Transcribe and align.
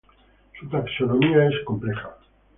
Su 0.59 0.67
taxonomía 0.67 1.45
es 1.47 1.63
compleja. 1.63 2.17